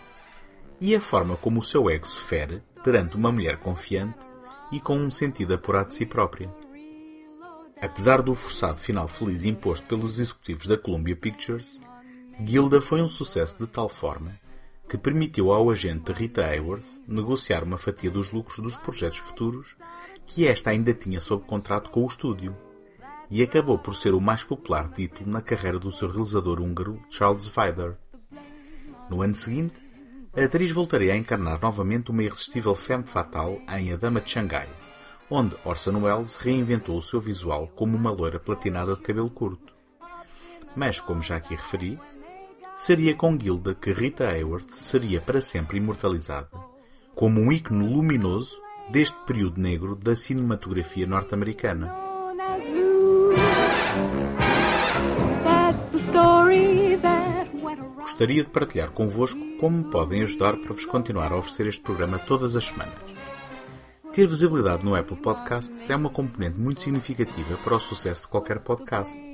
e 0.81 0.95
a 0.95 1.01
forma 1.01 1.37
como 1.37 1.59
o 1.59 1.63
seu 1.63 1.91
ego 1.91 2.07
se 2.07 2.21
fere 2.21 2.63
perante 2.85 3.17
uma 3.17 3.33
mulher 3.33 3.59
confiante 3.59 4.25
e 4.71 4.79
com 4.79 4.97
um 4.97 5.11
sentido 5.11 5.55
apurado 5.55 5.89
de 5.89 5.95
si 5.95 6.07
própria. 6.07 6.49
Apesar 7.83 8.23
do 8.23 8.33
forçado 8.33 8.79
final 8.79 9.09
feliz 9.09 9.45
imposto 9.45 9.89
pelos 9.89 10.21
executivos 10.21 10.69
da 10.69 10.79
Columbia 10.79 11.17
Pictures, 11.17 11.81
Gilda 12.43 12.81
foi 12.81 13.03
um 13.03 13.09
sucesso 13.09 13.59
de 13.59 13.67
tal 13.67 13.89
forma 13.89 14.33
que 14.89 14.99
permitiu 14.99 15.53
ao 15.53 15.71
agente 15.71 16.13
Rita 16.13 16.45
Hayworth 16.45 16.85
negociar 17.07 17.63
uma 17.63 17.79
fatia 17.79 18.11
dos 18.11 18.31
lucros 18.31 18.59
dos 18.59 18.77
projetos 18.77 19.19
futuros 19.19 19.77
que 20.27 20.47
esta 20.47 20.71
ainda 20.71 20.93
tinha 20.93 21.21
sob 21.21 21.45
contrato 21.45 21.91
com 21.91 22.05
o 22.05 22.07
estúdio, 22.07 22.57
e 23.31 23.43
acabou 23.43 23.79
por 23.79 23.95
ser 23.95 24.15
o 24.15 24.21
mais 24.21 24.45
popular 24.45 24.89
título 24.91 25.31
na 25.31 25.41
carreira 25.41 25.79
do 25.79 25.91
seu 25.91 26.09
realizador 26.09 26.61
húngaro 26.61 27.01
Charles 27.11 27.51
Weider. 27.57 27.97
No 29.09 29.23
ano 29.23 29.35
seguinte, 29.35 29.83
a 30.37 30.45
atriz 30.45 30.71
voltaria 30.71 31.15
a 31.15 31.17
encarnar 31.17 31.61
novamente 31.61 32.11
uma 32.11 32.23
irresistível 32.23 32.75
femme 32.75 33.07
fatal 33.07 33.61
em 33.69 33.93
A 33.93 33.97
Dama 33.97 34.21
de 34.21 34.31
Xangai, 34.31 34.69
onde 35.31 35.57
Orson 35.65 36.03
Welles 36.03 36.37
reinventou 36.37 36.99
o 36.99 37.03
seu 37.03 37.21
visual 37.21 37.69
como 37.69 37.97
uma 37.97 38.11
loira 38.11 38.39
platinada 38.39 38.95
de 38.95 39.03
cabelo 39.03 39.31
curto. 39.31 39.73
Mas, 40.77 41.01
como 41.01 41.23
já 41.23 41.37
aqui 41.37 41.55
referi, 41.55 41.99
seria 42.77 43.15
com 43.15 43.39
Gilda 43.39 43.75
que 43.75 43.93
Rita 43.93 44.29
Hayworth 44.29 44.71
seria 44.73 45.21
para 45.21 45.41
sempre 45.41 45.79
imortalizada, 45.79 46.51
como 47.15 47.41
um 47.41 47.53
ícone 47.53 47.89
luminoso 47.89 48.61
deste 48.91 49.17
período 49.27 49.61
negro 49.61 49.95
da 49.95 50.17
cinematografia 50.17 51.07
norte-americana. 51.07 51.95
Gostaria 58.01 58.45
de 58.45 58.51
partilhar 58.51 58.91
convosco 58.91 59.41
como 59.59 59.79
me 59.79 59.85
podem 59.85 60.23
ajudar 60.23 60.57
para 60.57 60.73
vos 60.73 60.85
continuar 60.85 61.33
a 61.33 61.37
oferecer 61.37 61.67
este 61.67 61.83
programa 61.83 62.19
todas 62.19 62.55
as 62.55 62.67
semanas. 62.67 62.95
Ter 64.13 64.27
visibilidade 64.27 64.85
no 64.85 64.95
Apple 64.95 65.17
Podcasts 65.17 65.91
é 65.91 65.97
uma 65.97 66.11
componente 66.11 66.57
muito 66.59 66.83
significativa 66.83 67.57
para 67.65 67.75
o 67.75 67.81
sucesso 67.81 68.23
de 68.23 68.29
qualquer 68.29 68.61
podcast. 68.61 69.34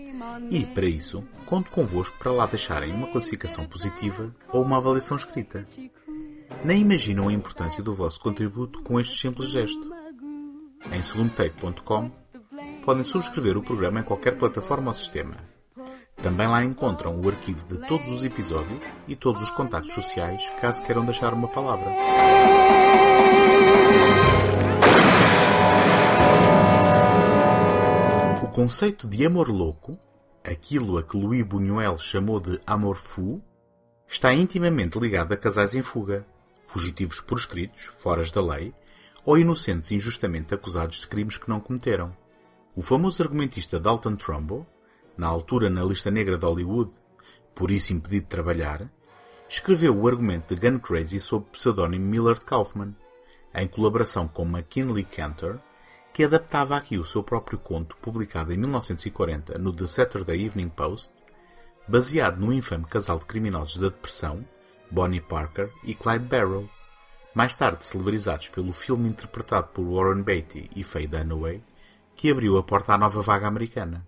E, 0.50 0.64
para 0.64 0.86
isso, 0.86 1.24
conto 1.46 1.70
convosco 1.70 2.18
para 2.18 2.32
lá 2.32 2.46
deixarem 2.46 2.92
uma 2.92 3.08
classificação 3.08 3.66
positiva 3.66 4.34
ou 4.52 4.62
uma 4.62 4.76
avaliação 4.76 5.16
escrita. 5.16 5.66
Nem 6.64 6.80
imaginam 6.80 7.28
a 7.28 7.32
importância 7.32 7.82
do 7.82 7.94
vosso 7.94 8.20
contributo 8.20 8.82
com 8.82 9.00
este 9.00 9.18
simples 9.18 9.50
gesto. 9.50 9.90
Em 10.92 11.02
segundotake.com 11.02 12.10
podem 12.84 13.04
subscrever 13.04 13.56
o 13.56 13.62
programa 13.62 14.00
em 14.00 14.04
qualquer 14.04 14.36
plataforma 14.36 14.90
ou 14.90 14.94
sistema. 14.94 15.34
Também 16.22 16.46
lá 16.46 16.62
encontram 16.62 17.18
o 17.18 17.28
arquivo 17.28 17.66
de 17.66 17.86
todos 17.86 18.08
os 18.08 18.24
episódios 18.24 18.84
e 19.08 19.16
todos 19.16 19.42
os 19.42 19.50
contactos 19.50 19.94
sociais, 19.94 20.50
caso 20.60 20.82
queiram 20.82 21.04
deixar 21.04 21.32
uma 21.32 21.48
palavra. 21.48 21.90
Conceito 28.50 29.06
de 29.06 29.24
amor 29.24 29.48
louco, 29.48 29.96
aquilo 30.44 30.98
a 30.98 31.04
que 31.04 31.16
Louis 31.16 31.44
Buñuel 31.44 31.96
chamou 31.98 32.40
de 32.40 32.60
amor 32.66 32.96
fou, 32.96 33.40
está 34.08 34.34
intimamente 34.34 34.98
ligado 34.98 35.32
a 35.32 35.36
casais 35.36 35.76
em 35.76 35.82
fuga, 35.82 36.26
fugitivos 36.66 37.20
por 37.20 37.38
escritos, 37.38 37.84
foras 37.84 38.32
da 38.32 38.42
lei, 38.42 38.74
ou 39.24 39.38
inocentes 39.38 39.92
injustamente 39.92 40.52
acusados 40.52 41.00
de 41.00 41.06
crimes 41.06 41.36
que 41.36 41.48
não 41.48 41.60
cometeram. 41.60 42.14
O 42.74 42.82
famoso 42.82 43.22
argumentista 43.22 43.78
Dalton 43.78 44.16
Trumbo, 44.16 44.66
na 45.16 45.28
altura 45.28 45.70
na 45.70 45.84
lista 45.84 46.10
negra 46.10 46.36
de 46.36 46.44
Hollywood, 46.44 46.90
por 47.54 47.70
isso 47.70 47.92
impedido 47.92 48.24
de 48.24 48.30
trabalhar, 48.30 48.90
escreveu 49.48 49.96
o 49.96 50.08
argumento 50.08 50.56
de 50.56 50.60
Gun 50.60 50.80
Crazy 50.80 51.20
sob 51.20 51.46
o 51.46 51.50
pseudónimo 51.50 52.04
Millard 52.04 52.40
Kaufman, 52.40 52.96
em 53.54 53.68
colaboração 53.68 54.26
com 54.26 54.44
McKinley 54.44 55.04
Cantor, 55.04 55.60
que 56.20 56.24
adaptava 56.24 56.76
aqui 56.76 56.98
o 56.98 57.04
seu 57.06 57.22
próprio 57.22 57.58
conto 57.58 57.96
publicado 57.96 58.52
em 58.52 58.58
1940 58.58 59.56
no 59.56 59.72
The 59.72 59.86
Saturday 59.86 60.44
Evening 60.44 60.68
Post, 60.68 61.10
baseado 61.88 62.38
no 62.38 62.52
infame 62.52 62.84
casal 62.84 63.18
de 63.18 63.24
criminosos 63.24 63.78
da 63.78 63.88
depressão, 63.88 64.46
Bonnie 64.90 65.22
Parker 65.22 65.72
e 65.82 65.94
Clyde 65.94 66.26
Barrow, 66.26 66.68
mais 67.34 67.54
tarde 67.54 67.86
celebrizados 67.86 68.50
pelo 68.50 68.70
filme 68.70 69.08
interpretado 69.08 69.68
por 69.68 69.82
Warren 69.82 70.22
Beatty 70.22 70.68
e 70.76 70.84
Faye 70.84 71.06
Dunaway, 71.06 71.64
que 72.14 72.30
abriu 72.30 72.58
a 72.58 72.62
porta 72.62 72.92
à 72.92 72.98
nova 72.98 73.22
vaga 73.22 73.48
americana. 73.48 74.06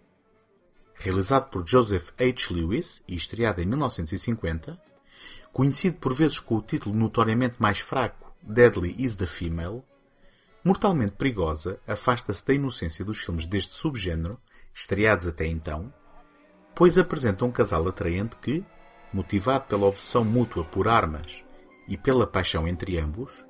Realizado 0.96 1.48
por 1.48 1.66
Joseph 1.66 2.10
H. 2.20 2.52
Lewis 2.52 3.02
e 3.08 3.14
estreado 3.14 3.62
em 3.62 3.64
1950, 3.64 4.78
conhecido 5.50 5.96
por 5.96 6.12
vezes 6.12 6.38
com 6.38 6.56
o 6.56 6.62
título 6.62 6.94
notoriamente 6.94 7.54
mais 7.58 7.78
fraco 7.78 8.34
Deadly 8.42 8.96
is 8.98 9.16
the 9.16 9.26
Female, 9.26 9.82
mortalmente 10.64 11.12
perigosa, 11.12 11.78
afasta-se 11.86 12.46
da 12.46 12.54
inocência 12.54 13.04
dos 13.04 13.18
filmes 13.18 13.46
deste 13.46 13.74
subgênero, 13.74 14.38
estreados 14.74 15.26
até 15.26 15.46
então, 15.46 15.92
pois 16.74 16.96
apresenta 16.96 17.44
um 17.44 17.50
casal 17.50 17.86
atraente 17.88 18.36
que, 18.36 18.64
motivado 19.12 19.64
pela 19.66 19.86
obsessão 19.86 20.24
mútua 20.24 20.64
por 20.64 20.88
armas 20.88 21.44
e 21.86 21.96
pela 21.96 22.26
paixão 22.26 22.66
entre 22.66 22.98
ambos, 22.98 23.44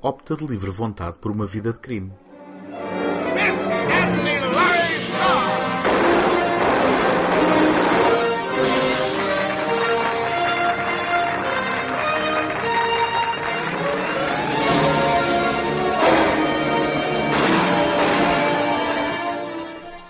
opta 0.00 0.36
de 0.36 0.46
livre 0.46 0.70
vontade 0.70 1.18
por 1.18 1.30
uma 1.30 1.46
vida 1.46 1.72
de 1.72 1.78
crime. 1.78 2.12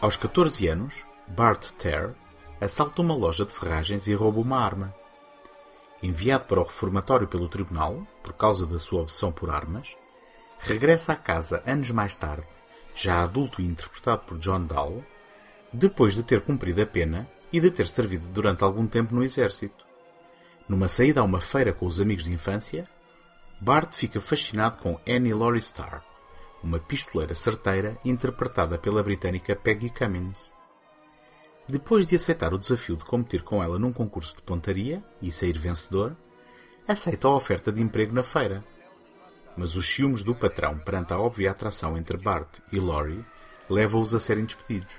Aos 0.02 0.16
14 0.16 0.66
anos, 0.66 1.06
Bart 1.28 1.71
Terr 1.78 2.11
assalta 2.61 3.00
uma 3.00 3.14
loja 3.14 3.47
de 3.47 3.52
ferragens 3.52 4.09
e 4.09 4.14
rouba 4.14 4.40
uma 4.40 4.59
arma. 4.59 4.92
Enviado 6.02 6.47
para 6.47 6.59
o 6.59 6.64
reformatório 6.64 7.28
pelo 7.28 7.49
tribunal, 7.49 8.04
por 8.21 8.32
causa 8.32 8.66
da 8.66 8.80
sua 8.80 9.02
obsessão 9.02 9.30
por 9.30 9.49
armas, 9.49 9.97
regressa 10.59 11.12
à 11.12 11.14
casa 11.14 11.62
anos 11.64 11.92
mais 11.92 12.16
tarde, 12.16 12.49
já 12.97 13.23
adulto 13.23 13.62
e 13.62 13.64
interpretado 13.64 14.23
por 14.23 14.38
John 14.38 14.64
Dahl, 14.64 15.04
depois 15.73 16.14
de 16.14 16.25
ter 16.25 16.40
cumprido 16.40 16.82
a 16.82 16.87
pena 16.87 17.30
e 17.52 17.61
de 17.61 17.71
ter 17.71 17.87
servido 17.87 18.26
durante 18.26 18.64
algum 18.64 18.88
tempo 18.88 19.14
no 19.14 19.23
exército. 19.23 19.87
Numa 20.68 20.88
saída 20.88 21.21
a 21.21 21.25
uma 21.25 21.40
feira 21.40 21.73
com 21.73 21.87
os 21.87 22.00
amigos 22.00 22.25
de 22.25 22.32
infância, 22.32 22.88
Bart 23.61 23.92
fica 23.92 24.18
fascinado 24.18 24.78
com 24.78 24.99
Annie 25.06 25.32
Laurie 25.32 25.61
Starr, 25.61 26.02
uma 26.62 26.78
pistoleira 26.78 27.35
certeira 27.35 27.99
interpretada 28.04 28.78
pela 28.78 29.02
britânica 29.02 29.57
Peggy 29.57 29.90
Cummins. 29.90 30.52
Depois 31.69 32.07
de 32.07 32.16
aceitar 32.16 32.52
o 32.52 32.59
desafio 32.59 32.97
de 32.97 33.04
competir 33.04 33.42
com 33.42 33.62
ela 33.62 33.78
num 33.78 33.92
concurso 33.92 34.37
de 34.37 34.42
pontaria 34.42 35.02
e 35.21 35.31
sair 35.31 35.59
vencedor, 35.59 36.16
aceita 36.87 37.28
a 37.28 37.35
oferta 37.35 37.73
de 37.73 37.81
emprego 37.83 38.12
na 38.12 38.23
feira. 38.23 38.64
Mas 39.57 39.76
os 39.76 39.87
ciúmes 39.87 40.25
do 40.25 40.35
patrão 40.35 40.78
perante 40.78 41.12
a 41.12 41.19
óbvia 41.19 41.50
atração 41.50 41.97
entre 41.97 42.16
Bart 42.16 42.59
e 42.73 42.81
Laurie 42.81 43.25
levam-os 43.69 44.14
a 44.14 44.21
serem 44.21 44.45
despedidos. 44.45 44.95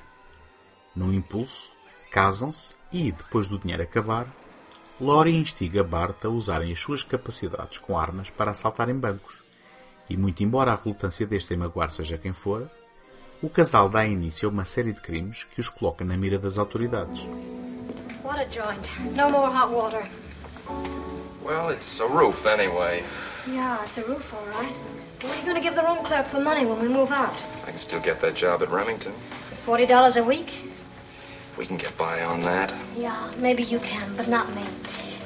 Num 0.95 1.11
impulso, 1.11 1.71
casam-se 2.11 2.73
e, 2.91 3.11
depois 3.11 3.47
do 3.47 3.57
dinheiro 3.57 3.83
acabar, 3.83 4.27
Laurie 5.01 5.35
instiga 5.35 5.83
Bart 5.83 6.23
a 6.23 6.29
usarem 6.29 6.71
as 6.71 6.79
suas 6.79 7.03
capacidades 7.03 7.79
com 7.79 7.97
armas 7.97 8.29
para 8.29 8.51
assaltarem 8.51 8.95
bancos. 8.95 9.42
E 10.09 10.17
muito 10.17 10.43
embora 10.43 10.71
a 10.71 10.75
relutância 10.75 11.25
deste 11.25 11.53
em 11.53 11.57
magoar 11.57 11.91
seja 11.91 12.17
quem 12.17 12.33
for, 12.33 12.69
o 13.41 13.49
casal 13.49 13.89
dá 13.89 14.05
início 14.05 14.47
a 14.47 14.51
uma 14.51 14.65
série 14.65 14.93
de 14.93 15.01
crimes 15.01 15.43
que 15.43 15.59
os 15.59 15.69
coloca 15.69 16.03
na 16.05 16.15
mira 16.15 16.37
das 16.37 16.57
autoridades. 16.57 17.21
What 18.23 18.39
a 18.39 18.45
joint. 18.49 18.89
No 19.15 19.29
more 19.29 19.51
hot 19.51 19.71
water. 19.73 20.09
Well, 21.43 21.71
it's 21.71 21.99
a 21.99 22.07
roof 22.07 22.45
anyway. 22.45 23.03
Yeah, 23.45 23.83
it's 23.85 23.97
a 23.97 24.03
roof, 24.03 24.33
all 24.33 24.45
right. 24.47 24.73
What 25.21 25.33
are 25.33 25.39
you 25.39 25.43
going 25.43 25.55
to 25.55 25.61
give 25.61 25.75
the 25.75 25.83
room 25.83 26.05
clerk 26.05 26.29
for 26.29 26.39
money 26.39 26.65
when 26.65 26.81
we 26.81 26.87
move 26.87 27.11
out? 27.11 27.35
I 27.63 27.71
can 27.71 27.77
still 27.77 27.99
get 28.01 28.21
that 28.21 28.35
job 28.35 28.61
at 28.61 28.69
Remington. 28.69 29.13
Forty 29.65 29.85
dollars 29.85 30.15
a 30.17 30.23
week? 30.23 30.51
We 31.57 31.65
can 31.65 31.77
get 31.77 31.97
by 31.97 32.23
on 32.23 32.41
that. 32.43 32.73
Yeah, 32.95 33.33
maybe 33.37 33.63
you 33.63 33.79
can, 33.79 34.15
but 34.15 34.27
not 34.27 34.53
me. 34.55 34.65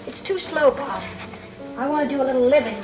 It's 0.07 0.21
too 0.21 0.37
slow, 0.39 0.71
Bart. 0.71 1.03
I 1.77 1.87
want 1.87 2.09
to 2.09 2.15
do 2.15 2.21
a 2.21 2.25
little 2.25 2.47
living. 2.47 2.75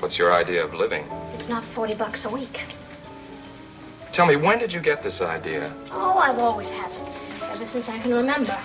What's 0.00 0.18
your 0.18 0.32
idea 0.32 0.64
of 0.64 0.74
living? 0.74 1.04
It's 1.34 1.48
not 1.48 1.64
forty 1.64 1.94
bucks 1.94 2.24
a 2.24 2.30
week. 2.30 2.60
Tell 4.12 4.26
me, 4.26 4.36
when 4.36 4.58
did 4.58 4.72
you 4.72 4.80
get 4.80 5.02
this 5.02 5.20
idea? 5.20 5.74
Oh, 5.90 6.18
I've 6.18 6.38
always 6.38 6.68
had 6.68 6.90
it. 6.92 7.00
Ever 7.42 7.66
since 7.66 7.88
I 7.88 7.98
can 7.98 8.12
remember. 8.12 8.56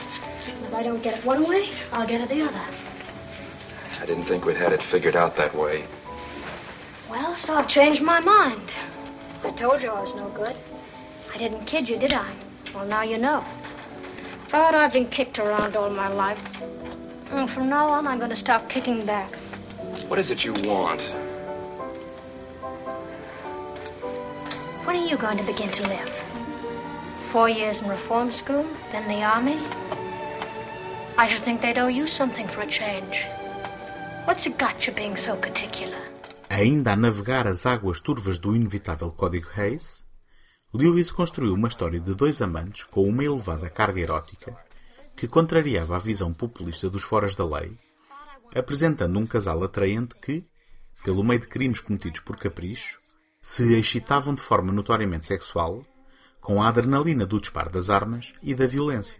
If 0.63 0.73
I 0.73 0.83
don't 0.83 1.01
get 1.01 1.17
it 1.17 1.25
one 1.25 1.47
way, 1.47 1.69
I'll 1.91 2.07
get 2.07 2.21
it 2.21 2.29
the 2.29 2.41
other. 2.41 2.65
I 3.99 4.05
didn't 4.05 4.25
think 4.25 4.45
we'd 4.45 4.57
had 4.57 4.73
it 4.73 4.81
figured 4.81 5.15
out 5.15 5.35
that 5.35 5.55
way. 5.55 5.85
Well, 7.09 7.35
so 7.35 7.55
I've 7.55 7.67
changed 7.67 8.01
my 8.01 8.19
mind. 8.19 8.73
I 9.43 9.51
told 9.51 9.81
you 9.81 9.89
I 9.89 10.01
was 10.01 10.13
no 10.15 10.29
good. 10.29 10.57
I 11.33 11.37
didn't 11.37 11.65
kid 11.65 11.89
you, 11.89 11.97
did 11.97 12.13
I? 12.13 12.33
Well, 12.73 12.85
now 12.85 13.03
you 13.03 13.17
know. 13.17 13.43
But 14.51 14.75
I've 14.75 14.93
been 14.93 15.07
kicked 15.07 15.39
around 15.39 15.75
all 15.75 15.89
my 15.89 16.07
life. 16.07 16.39
And 17.31 17.49
from 17.49 17.69
now 17.69 17.87
on, 17.87 18.07
I'm 18.07 18.17
going 18.17 18.29
to 18.29 18.35
stop 18.35 18.69
kicking 18.69 19.05
back. 19.05 19.37
What 20.07 20.19
is 20.19 20.31
it 20.31 20.43
you 20.43 20.53
want? 20.53 21.01
When 24.85 24.95
are 24.95 25.07
you 25.07 25.17
going 25.17 25.37
to 25.37 25.43
begin 25.43 25.71
to 25.71 25.87
live? 25.87 26.11
Four 27.31 27.49
years 27.49 27.81
in 27.81 27.89
reform 27.89 28.31
school, 28.31 28.65
then 28.91 29.07
the 29.07 29.23
army? 29.23 29.59
I 31.17 31.27
should 31.27 31.43
think 31.43 31.61
they'd 31.61 31.77
owe 31.77 31.87
you 31.87 32.07
something 32.07 32.47
for 32.47 32.61
a 32.61 32.67
change. 32.67 33.25
What's 34.25 34.45
it 34.45 34.57
got 34.57 34.87
you 34.87 34.93
being 34.93 35.17
so 35.17 35.35
particular? 35.35 35.99
Ainda 36.49 36.93
a 36.93 36.95
navegar 36.95 37.47
as 37.47 37.65
águas 37.65 38.01
turvas 38.01 38.39
do 38.39 38.55
inevitável 38.55 39.11
Código 39.11 39.49
Hayes, 39.55 40.03
Lewis 40.73 41.11
construiu 41.11 41.53
uma 41.53 41.67
história 41.67 41.99
de 41.99 42.15
dois 42.15 42.41
amantes 42.41 42.83
com 42.85 43.07
uma 43.07 43.23
elevada 43.23 43.69
carga 43.69 43.99
erótica 43.99 44.57
que 45.15 45.27
contrariava 45.27 45.95
a 45.95 45.99
visão 45.99 46.33
populista 46.33 46.89
dos 46.89 47.03
foras 47.03 47.35
da 47.35 47.45
lei, 47.45 47.77
apresentando 48.55 49.17
um 49.17 49.25
casal 49.25 49.63
atraente 49.63 50.15
que, 50.15 50.43
pelo 51.03 51.23
meio 51.23 51.39
de 51.39 51.47
crimes 51.47 51.79
cometidos 51.79 52.19
por 52.19 52.37
capricho, 52.37 52.99
se 53.41 53.73
excitavam 53.73 54.35
de 54.35 54.41
forma 54.41 54.71
notoriamente 54.71 55.25
sexual 55.25 55.81
com 56.39 56.61
a 56.61 56.67
adrenalina 56.67 57.25
do 57.25 57.39
disparo 57.39 57.69
das 57.69 57.89
armas 57.89 58.33
e 58.41 58.53
da 58.53 58.67
violência. 58.67 59.19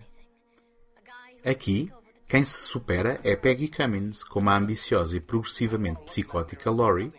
Aqui, 1.46 1.92
quem 2.28 2.46
se 2.46 2.68
supera 2.68 3.20
é 3.24 3.36
Peggy 3.36 3.68
Cummins, 3.68 4.24
como 4.24 4.50
a 4.50 4.58
ambiciosa 4.58 5.18
e 5.18 5.20
progressivamente 5.20 6.04
psicótica 6.04 6.72
Laurie, 6.72 7.12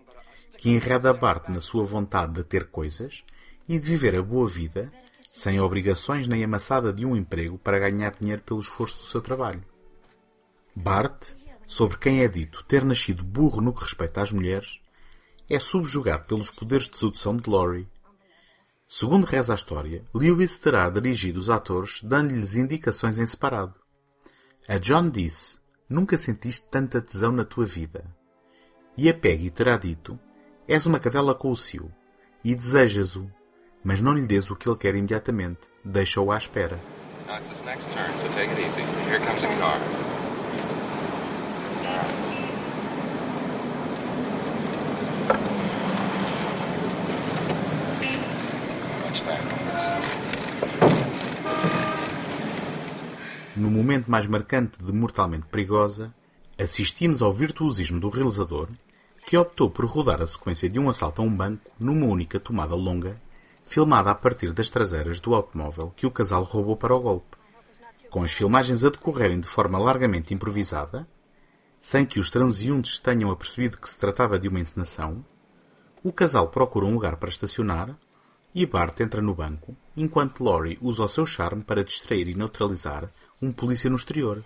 que 0.57 0.71
enreda 0.71 1.12
Bart 1.12 1.49
na 1.49 1.61
sua 1.61 1.85
vontade 1.85 2.35
de 2.35 2.45
ter 2.45 2.69
coisas 2.69 3.25
e 3.69 3.78
de 3.78 3.90
viver 3.90 4.16
a 4.16 4.23
boa 4.23 4.47
vida, 4.47 4.92
sem 5.33 5.61
obrigações 5.61 6.26
nem 6.26 6.45
amassada 6.45 6.92
de 6.92 7.04
um 7.04 7.16
emprego 7.16 7.59
para 7.59 7.78
ganhar 7.78 8.12
dinheiro 8.12 8.42
pelo 8.42 8.61
esforço 8.61 8.99
do 8.99 9.04
seu 9.04 9.21
trabalho. 9.21 9.62
Bart, 10.75 11.35
sobre 11.73 11.97
quem 11.97 12.23
é 12.23 12.29
dito 12.29 12.62
ter 12.64 12.85
nascido 12.85 13.25
burro 13.25 13.62
no 13.62 13.73
que 13.73 13.83
respeita 13.83 14.21
às 14.21 14.31
mulheres, 14.31 14.79
é 15.49 15.59
subjugado 15.59 16.26
pelos 16.26 16.50
poderes 16.50 16.87
de 16.87 16.99
sedução 16.99 17.35
de 17.35 17.49
Laurie. 17.49 17.88
Segundo 18.87 19.25
reza 19.25 19.55
a 19.55 19.57
história, 19.57 20.05
Lewis 20.14 20.59
terá 20.59 20.91
dirigido 20.91 21.41
os 21.41 21.49
atores 21.49 22.02
dando-lhes 22.02 22.57
indicações 22.57 23.19
em 23.19 23.25
separado. 23.25 23.73
A 24.69 24.76
John 24.76 25.09
disse, 25.09 25.59
nunca 25.88 26.19
sentiste 26.19 26.69
tanta 26.71 27.00
tesão 27.00 27.33
na 27.33 27.43
tua 27.43 27.64
vida. 27.64 28.05
E 28.95 29.09
a 29.09 29.14
Peggy 29.14 29.50
terá 29.50 29.79
dito, 29.79 30.21
és 30.69 30.85
uma 30.85 31.00
cadela 31.00 31.35
com 31.35 31.50
o 31.50 31.57
cio, 31.57 31.91
e 32.45 32.55
desejas-o, 32.55 33.33
mas 33.83 33.99
não 33.99 34.12
lhe 34.12 34.26
des 34.26 34.50
o 34.50 34.57
que 34.57 34.69
ele 34.69 34.76
quer 34.76 34.95
imediatamente, 34.95 35.71
deixa-o 35.83 36.31
à 36.31 36.37
espera. 36.37 36.79
Car. 41.93 42.12
Watch 49.04 49.23
that. 49.25 49.43
No 53.62 53.70
momento 53.70 54.10
mais 54.10 54.26
marcante 54.26 54.76
de 54.82 54.92
Mortalmente 54.92 55.46
Perigosa, 55.46 56.12
assistimos 56.58 57.22
ao 57.22 57.32
virtuosismo 57.32 58.00
do 58.00 58.08
realizador, 58.08 58.68
que 59.25 59.36
optou 59.36 59.70
por 59.70 59.84
rodar 59.84 60.20
a 60.20 60.26
sequência 60.26 60.68
de 60.68 60.80
um 60.80 60.90
assalto 60.90 61.22
a 61.22 61.25
um 61.25 61.32
banco 61.32 61.70
numa 61.78 62.06
única 62.06 62.40
tomada 62.40 62.75
longa, 62.75 63.22
filmada 63.62 64.10
a 64.10 64.16
partir 64.16 64.52
das 64.52 64.68
traseiras 64.68 65.20
do 65.20 65.32
automóvel 65.32 65.92
que 65.94 66.04
o 66.04 66.10
casal 66.10 66.42
roubou 66.42 66.76
para 66.76 66.92
o 66.92 67.00
golpe. 67.00 67.36
Com 68.10 68.25
as 68.25 68.32
filmagens 68.32 68.84
a 68.84 68.90
decorrerem 68.90 69.38
de 69.38 69.46
forma 69.46 69.78
largamente 69.78 70.34
improvisada, 70.34 71.06
sem 71.80 72.04
que 72.04 72.18
os 72.18 72.30
transeuntes 72.30 72.98
tenham 72.98 73.30
apercebido 73.30 73.78
que 73.78 73.88
se 73.88 73.96
tratava 73.96 74.40
de 74.40 74.48
uma 74.48 74.58
encenação, 74.58 75.25
o 76.02 76.12
casal 76.12 76.48
procura 76.48 76.84
um 76.84 76.94
lugar 76.94 77.14
para 77.14 77.28
estacionar 77.28 77.96
e 78.54 78.67
Bart 78.67 79.00
entra 79.00 79.23
no 79.23 79.34
banco, 79.34 79.76
enquanto 79.97 80.45
Laurie 80.45 80.78
usa 80.80 81.04
o 81.04 81.08
seu 81.08 81.25
charme 81.25 81.62
para 81.62 81.84
distrair 81.84 82.28
e 82.28 82.34
neutralizar 82.34 83.10
um 83.41 83.50
polícia 83.50 83.88
no 83.88 83.97
exterior, 83.97 84.45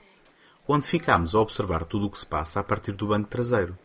onde 0.66 0.86
ficamos 0.86 1.34
a 1.34 1.40
observar 1.40 1.84
tudo 1.84 2.06
o 2.06 2.10
que 2.10 2.18
se 2.18 2.26
passa 2.26 2.60
a 2.60 2.64
partir 2.64 2.92
do 2.92 3.08
banco 3.08 3.28
traseiro. 3.28 3.76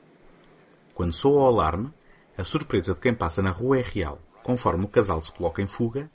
Quando 0.94 1.14
soa 1.14 1.44
o 1.44 1.48
alarme, 1.48 1.92
a 2.38 2.44
surpresa 2.44 2.94
de 2.94 3.00
quem 3.00 3.14
passa 3.14 3.42
na 3.42 3.52
rua 3.52 3.80
é 3.80 3.82
real, 3.82 4.20
conforme 4.44 4.86
o 4.86 4.88
casal 4.88 5.22
se 5.22 5.32
coloca 5.32 5.62
em 5.62 5.68
fuga, 5.68 6.10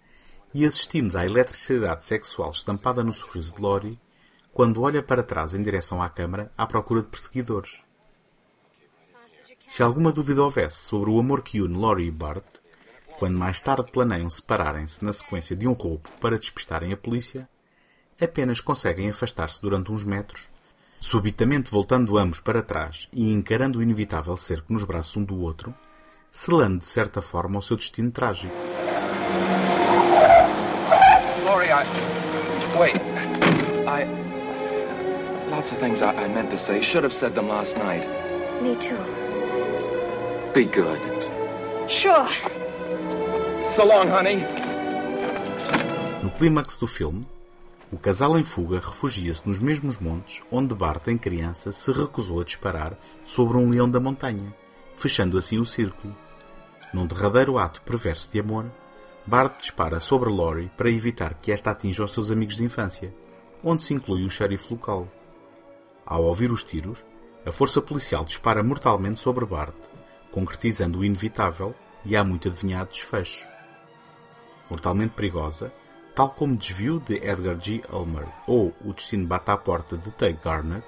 e 0.55 0.65
assistimos 0.65 1.17
à 1.17 1.25
eletricidade 1.25 2.05
sexual 2.05 2.51
estampada 2.51 3.05
no 3.05 3.13
sorriso 3.13 3.55
de 3.55 3.61
Laurie, 3.61 3.99
quando 4.53 4.81
olha 4.81 5.03
para 5.03 5.23
trás 5.23 5.55
em 5.55 5.63
direção 5.63 6.03
à 6.03 6.09
câmara 6.09 6.51
à 6.57 6.67
procura 6.67 7.03
de 7.03 7.09
perseguidores. 7.09 7.83
Se 9.67 9.83
alguma 9.83 10.13
dúvida 10.13 10.43
houvesse 10.43 10.85
sobre 10.85 11.11
o 11.11 11.19
amor 11.19 11.43
que 11.43 11.61
une 11.61 11.77
Laurie 11.77 12.07
e 12.07 12.11
Bart, 12.11 12.56
quando 13.19 13.39
mais 13.39 13.61
tarde 13.61 13.91
planeiam 13.91 14.29
separarem-se 14.29 15.05
na 15.05 15.13
sequência 15.13 15.57
de 15.57 15.67
um 15.67 15.73
roubo 15.73 16.09
para 16.21 16.39
despistarem 16.39 16.93
a 16.93 16.97
polícia, 16.97 17.49
apenas 18.21 18.61
conseguem 18.61 19.11
afastar-se 19.11 19.61
durante 19.61 19.91
uns 19.91 20.05
metros, 20.05 20.49
subitamente 21.01 21.71
voltando 21.71 22.17
ambos 22.19 22.41
para 22.41 22.63
trás 22.63 23.09
e 23.13 23.33
encarando 23.33 23.79
o 23.79 23.83
inevitável 23.83 24.37
cerco 24.37 24.73
nos 24.73 24.85
braços 24.85 25.17
um 25.17 25.25
do 25.25 25.41
outro, 25.41 25.75
selando 26.31 26.79
de 26.79 26.87
certa 26.87 27.23
forma 27.23 27.59
o 27.59 27.63
seu 27.63 27.77
destino 27.77 28.11
trágico. 28.11 28.55
Laurie, 31.45 31.71
I. 31.71 31.85
Wait. 32.79 32.97
I. 33.87 34.05
Lots 35.51 35.73
of 35.73 35.79
things 35.79 36.03
I, 36.03 36.11
I 36.11 36.29
meant 36.29 36.51
to 36.51 36.59
say. 36.59 36.83
Should 36.83 37.05
have 37.05 37.15
said 37.15 37.35
them 37.35 37.49
last 37.49 37.77
night. 37.79 38.07
Me 38.61 38.77
too. 38.77 38.99
Be 40.53 40.65
good. 40.65 41.01
Sure. 41.89 42.29
So 43.77 43.85
long, 43.85 44.11
honey. 44.11 44.39
No 46.23 46.31
clímax 46.31 46.79
do 46.79 46.87
filme, 46.87 47.29
o 47.93 47.99
casal 47.99 48.39
em 48.39 48.43
fuga 48.43 48.77
refugia-se 48.77 49.47
nos 49.47 49.61
mesmos 49.61 49.99
montes 49.99 50.41
onde 50.51 50.75
Bart, 50.75 51.07
em 51.09 51.19
criança, 51.19 51.71
se 51.73 51.93
recusou 51.93 52.41
a 52.41 52.45
disparar 52.45 52.97
sobre 53.23 53.59
um 53.59 53.69
leão 53.69 53.87
da 53.87 54.01
montanha, 54.01 54.57
fechando 54.97 55.37
assim 55.37 55.59
o 55.59 55.67
círculo. 55.67 56.17
Num 56.91 57.07
derradeiro 57.07 57.59
ato 57.59 57.83
perverso 57.83 58.33
de 58.33 58.41
amor, 58.41 58.65
Bart 59.27 59.61
dispara 59.61 60.01
sobre 60.01 60.31
Laurie 60.31 60.71
para 60.75 60.91
evitar 60.91 61.35
que 61.35 61.53
esta 61.53 61.73
atinja 61.73 62.03
os 62.03 62.15
seus 62.15 62.31
amigos 62.31 62.57
de 62.57 62.65
infância, 62.65 63.15
onde 63.63 63.83
se 63.83 63.93
inclui 63.93 64.25
o 64.25 64.31
xerife 64.31 64.73
local. 64.73 65.07
Ao 66.07 66.25
ouvir 66.25 66.51
os 66.51 66.65
tiros, 66.65 67.05
a 67.45 67.53
força 67.53 67.83
policial 67.83 68.25
dispara 68.25 68.63
mortalmente 68.63 69.21
sobre 69.21 69.45
Bart, 69.45 69.77
concretizando 70.31 71.01
o 71.01 71.05
inevitável 71.05 71.75
e 72.07 72.17
há 72.17 72.25
muito 72.25 72.49
adivinhado 72.49 72.89
desfecho. 72.89 73.56
Mortalmente 74.71 75.15
perigosa, 75.15 75.73
tal 76.15 76.31
como 76.31 76.57
Desvio 76.57 76.99
de 76.99 77.17
Edgar 77.17 77.59
G. 77.61 77.83
Ulmer 77.93 78.27
ou 78.47 78.75
O 78.85 78.93
Destino 78.93 79.27
Bate 79.27 79.51
à 79.51 79.57
Porta 79.57 79.97
de 79.97 80.11
Tay 80.13 80.39
Garnett, 80.43 80.87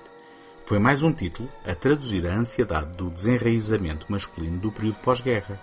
foi 0.69 0.79
mais 0.79 1.03
um 1.03 1.13
título 1.13 1.49
a 1.65 1.75
traduzir 1.75 2.27
a 2.27 2.35
ansiedade 2.35 2.97
do 2.97 3.09
desenraizamento 3.09 4.05
masculino 4.11 4.59
do 4.59 4.71
período 4.71 4.97
pós-guerra 4.97 5.59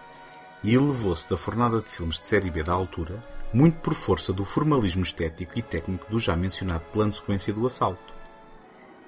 e 0.63 0.73
elevou-se 0.73 1.30
da 1.30 1.38
fornada 1.38 1.80
de 1.80 1.88
filmes 1.88 2.19
de 2.19 2.25
série 2.25 2.49
B 2.49 2.63
da 2.63 2.73
altura, 2.73 3.23
muito 3.54 3.78
por 3.82 3.93
força 3.93 4.34
do 4.34 4.43
formalismo 4.43 5.04
estético 5.04 5.60
e 5.60 5.62
técnico 5.62 6.10
do 6.10 6.17
já 6.17 6.36
mencionado 6.36 6.86
plano 6.91 7.13
sequência 7.13 7.54
do 7.54 7.67
assalto. 7.67 8.15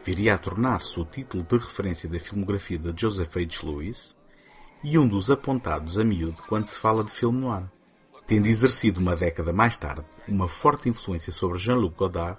Viria 0.06 0.36
a 0.36 0.38
tornar-se 0.38 1.00
o 1.00 1.04
título 1.04 1.42
de 1.42 1.58
referência 1.58 2.08
da 2.08 2.20
filmografia 2.20 2.78
de 2.78 2.94
Joseph 2.96 3.36
H. 3.36 3.62
Lewis 3.64 4.16
e 4.84 5.00
um 5.00 5.08
dos 5.08 5.32
apontados 5.32 5.98
a 5.98 6.04
miúdo 6.04 6.44
quando 6.48 6.66
se 6.66 6.78
fala 6.78 7.04
de 7.04 7.12
filme 7.12 7.42
noir, 7.42 7.64
tendo 8.28 8.48
exercido 8.48 9.00
uma 9.00 9.16
década 9.16 9.54
mais 9.54 9.78
tarde 9.78 10.06
uma 10.28 10.50
forte 10.50 10.90
influência 10.90 11.32
sobre 11.32 11.58
Jean-Luc 11.58 11.96
Godard 11.96 12.38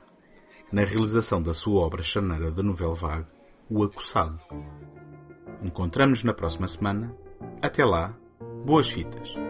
na 0.70 0.85
realização 0.85 1.42
da 1.42 1.55
sua 1.55 1.81
obra 1.81 2.03
charneira 2.03 2.51
da 2.51 2.62
novela 2.62 2.94
vague, 2.94 3.27
O 3.70 3.83
Acossado. 3.83 4.38
Encontramos-nos 5.62 6.24
na 6.24 6.35
próxima 6.35 6.68
semana. 6.68 7.14
Até 7.62 7.85
lá, 7.85 8.14
boas 8.64 8.88
fitas! 8.88 9.48